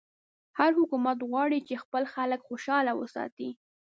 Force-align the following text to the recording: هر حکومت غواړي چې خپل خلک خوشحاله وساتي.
هر 0.59 0.71
حکومت 0.79 1.17
غواړي 1.29 1.59
چې 1.67 1.81
خپل 1.83 2.03
خلک 2.13 2.39
خوشحاله 2.47 2.91
وساتي. 3.01 3.49